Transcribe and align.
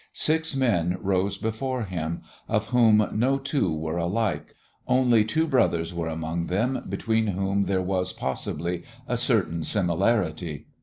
Six 0.13 0.55
men 0.55 0.97
rose 0.99 1.37
before 1.37 1.83
him, 1.83 2.23
of 2.49 2.69
whom 2.69 3.07
no 3.13 3.37
two 3.37 3.71
were 3.71 3.97
alike, 3.99 4.55
only 4.87 5.23
two 5.23 5.45
brothers 5.45 5.93
were 5.93 6.07
among 6.07 6.47
them 6.47 6.83
between 6.89 7.27
whom 7.27 7.65
there 7.65 7.83
was, 7.83 8.11
possibly, 8.11 8.81
a 9.07 9.15
certain 9.15 9.63
similarity. 9.63 10.65